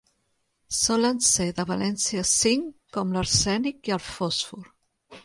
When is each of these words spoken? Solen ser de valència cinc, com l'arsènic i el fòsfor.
Solen 0.77 1.19
ser 1.27 1.45
de 1.59 1.65
valència 1.71 2.23
cinc, 2.29 2.71
com 2.97 3.13
l'arsènic 3.19 3.93
i 3.93 3.95
el 3.99 4.03
fòsfor. 4.07 4.65